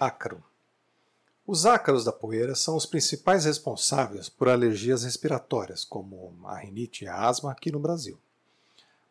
Ácaro. 0.00 0.42
Os 1.46 1.66
ácaros 1.66 2.06
da 2.06 2.12
poeira 2.12 2.54
são 2.54 2.74
os 2.74 2.86
principais 2.86 3.44
responsáveis 3.44 4.30
por 4.30 4.48
alergias 4.48 5.04
respiratórias, 5.04 5.84
como 5.84 6.34
a 6.46 6.56
rinite 6.56 7.04
e 7.04 7.06
a 7.06 7.28
asma 7.28 7.52
aqui 7.52 7.70
no 7.70 7.78
Brasil. 7.78 8.18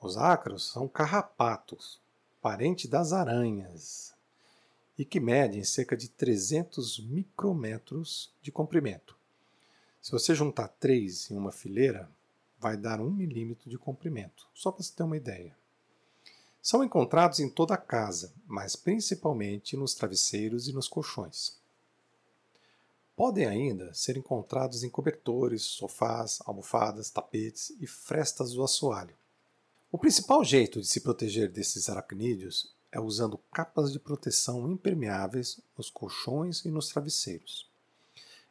Os 0.00 0.16
ácaros 0.16 0.72
são 0.72 0.88
carrapatos, 0.88 2.00
parente 2.40 2.88
das 2.88 3.12
aranhas, 3.12 4.12
e 4.98 5.04
que 5.04 5.20
medem 5.20 5.62
cerca 5.62 5.96
de 5.96 6.08
300 6.08 6.98
micrômetros 6.98 8.34
de 8.42 8.50
comprimento. 8.50 9.16
Se 10.00 10.10
você 10.10 10.34
juntar 10.34 10.66
três 10.66 11.30
em 11.30 11.36
uma 11.36 11.52
fileira, 11.52 12.10
vai 12.58 12.76
dar 12.76 13.00
um 13.00 13.08
milímetro 13.08 13.70
de 13.70 13.78
comprimento, 13.78 14.48
só 14.52 14.72
para 14.72 14.82
você 14.82 14.92
ter 14.92 15.04
uma 15.04 15.16
ideia. 15.16 15.56
São 16.62 16.84
encontrados 16.84 17.40
em 17.40 17.48
toda 17.48 17.74
a 17.74 17.76
casa, 17.76 18.32
mas 18.46 18.76
principalmente 18.76 19.76
nos 19.76 19.94
travesseiros 19.94 20.68
e 20.68 20.72
nos 20.72 20.86
colchões. 20.86 21.60
Podem 23.16 23.46
ainda 23.46 23.92
ser 23.92 24.16
encontrados 24.16 24.84
em 24.84 24.88
cobertores, 24.88 25.62
sofás, 25.62 26.38
almofadas, 26.46 27.10
tapetes 27.10 27.70
e 27.80 27.86
frestas 27.88 28.52
do 28.52 28.62
assoalho. 28.62 29.14
O 29.90 29.98
principal 29.98 30.44
jeito 30.44 30.80
de 30.80 30.86
se 30.86 31.00
proteger 31.00 31.50
desses 31.50 31.88
aracnídeos 31.88 32.72
é 32.92 33.00
usando 33.00 33.40
capas 33.52 33.92
de 33.92 33.98
proteção 33.98 34.70
impermeáveis 34.70 35.60
nos 35.76 35.90
colchões 35.90 36.64
e 36.64 36.70
nos 36.70 36.88
travesseiros. 36.88 37.68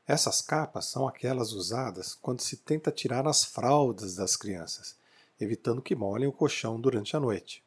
Essas 0.06 0.42
capas 0.42 0.88
são 0.88 1.08
aquelas 1.08 1.54
usadas 1.54 2.14
quando 2.14 2.42
se 2.42 2.58
tenta 2.58 2.92
tirar 2.92 3.26
as 3.26 3.46
fraldas 3.46 4.16
das 4.16 4.36
crianças, 4.36 4.98
evitando 5.40 5.82
que 5.82 5.96
molhem 5.96 6.28
o 6.28 6.34
colchão 6.34 6.80
durante 6.80 7.16
a 7.16 7.20
noite. 7.20 7.64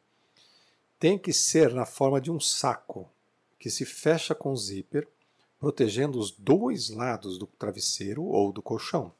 Tem 1.05 1.19
que 1.19 1.35
ser 1.35 1.75
na 1.75 1.85
forma 1.85 2.19
de 2.19 2.31
um 2.31 2.41
saco, 2.41 3.11
que 3.59 3.69
se 3.69 3.85
fecha 3.85 4.35
com 4.35 4.57
zíper, 4.57 5.07
protegendo 5.61 6.19
os 6.19 6.30
dois 6.30 6.88
lados 6.88 7.37
do 7.37 7.46
travesseiro 7.46 8.23
ou 8.23 8.51
do 8.51 8.63
colchão. 8.63 9.13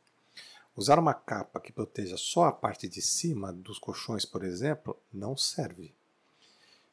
Usar 0.75 0.99
uma 0.99 1.13
capa 1.13 1.61
que 1.61 1.71
proteja 1.71 2.17
só 2.17 2.45
a 2.45 2.53
parte 2.53 2.89
de 2.89 3.03
cima 3.03 3.53
dos 3.53 3.79
colchões, 3.79 4.25
por 4.25 4.43
exemplo, 4.45 4.99
não 5.13 5.37
serve. 5.37 5.95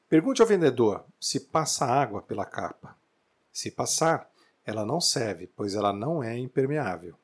Pergunte 0.09 0.41
ao 0.41 0.47
vendedor 0.49 1.05
se 1.21 1.39
passa 1.39 1.85
água 1.85 2.21
pela 2.21 2.45
capa. 2.45 2.93
Se 3.49 3.71
passar, 3.71 4.29
ela 4.65 4.85
não 4.85 4.99
serve, 4.99 5.47
pois 5.55 5.73
ela 5.73 5.93
não 5.93 6.21
é 6.21 6.37
impermeável. 6.37 7.15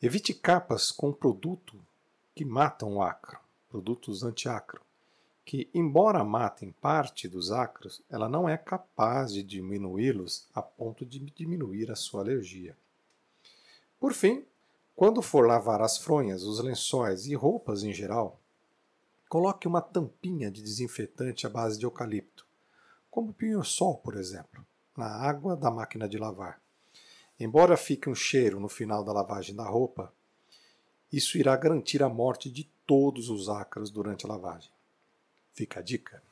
Evite 0.00 0.32
capas 0.32 0.92
com 0.92 1.12
produto 1.12 1.84
que 2.32 2.44
matam 2.44 2.94
o 2.94 3.02
acro, 3.02 3.40
produtos 3.68 4.22
anti-acro, 4.22 4.80
que, 5.50 5.68
embora 5.74 6.22
matem 6.22 6.70
parte 6.70 7.26
dos 7.26 7.50
acros, 7.50 8.00
ela 8.08 8.28
não 8.28 8.48
é 8.48 8.56
capaz 8.56 9.32
de 9.32 9.42
diminuí-los 9.42 10.46
a 10.54 10.62
ponto 10.62 11.04
de 11.04 11.18
diminuir 11.18 11.90
a 11.90 11.96
sua 11.96 12.20
alergia. 12.20 12.76
Por 13.98 14.12
fim, 14.12 14.44
quando 14.94 15.20
for 15.20 15.48
lavar 15.48 15.82
as 15.82 15.98
fronhas, 15.98 16.44
os 16.44 16.60
lençóis 16.60 17.26
e 17.26 17.34
roupas 17.34 17.82
em 17.82 17.92
geral, 17.92 18.38
coloque 19.28 19.66
uma 19.66 19.82
tampinha 19.82 20.52
de 20.52 20.62
desinfetante 20.62 21.48
à 21.48 21.50
base 21.50 21.76
de 21.76 21.84
eucalipto, 21.84 22.46
como 23.10 23.32
pinho-sol, 23.32 23.96
por 23.96 24.14
exemplo, 24.14 24.64
na 24.96 25.08
água 25.08 25.56
da 25.56 25.68
máquina 25.68 26.08
de 26.08 26.16
lavar. 26.16 26.60
Embora 27.40 27.76
fique 27.76 28.08
um 28.08 28.14
cheiro 28.14 28.60
no 28.60 28.68
final 28.68 29.02
da 29.02 29.12
lavagem 29.12 29.56
da 29.56 29.64
roupa, 29.64 30.14
isso 31.12 31.36
irá 31.36 31.56
garantir 31.56 32.04
a 32.04 32.08
morte 32.08 32.48
de 32.48 32.70
todos 32.86 33.28
os 33.28 33.48
ácaros 33.48 33.90
durante 33.90 34.24
a 34.24 34.28
lavagem. 34.28 34.70
Fica 35.54 35.80
a 35.80 35.82
dica. 35.82 36.22